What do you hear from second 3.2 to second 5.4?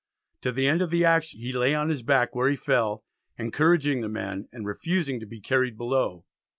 encouraging the men, and refusing to be